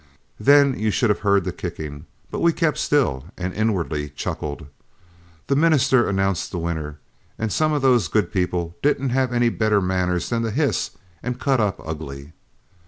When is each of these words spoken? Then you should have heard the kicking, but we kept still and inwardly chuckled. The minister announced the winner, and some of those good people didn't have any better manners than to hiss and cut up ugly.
Then 0.39 0.79
you 0.79 0.89
should 0.89 1.11
have 1.11 1.19
heard 1.19 1.43
the 1.43 1.51
kicking, 1.51 2.07
but 2.31 2.39
we 2.39 2.53
kept 2.53 2.79
still 2.79 3.25
and 3.37 3.53
inwardly 3.53 4.09
chuckled. 4.09 4.65
The 5.45 5.55
minister 5.55 6.09
announced 6.09 6.49
the 6.49 6.57
winner, 6.57 6.97
and 7.37 7.53
some 7.53 7.71
of 7.71 7.83
those 7.83 8.07
good 8.07 8.31
people 8.31 8.75
didn't 8.81 9.09
have 9.09 9.31
any 9.31 9.49
better 9.49 9.79
manners 9.79 10.29
than 10.29 10.41
to 10.41 10.49
hiss 10.49 10.97
and 11.21 11.39
cut 11.39 11.59
up 11.59 11.79
ugly. 11.85 12.33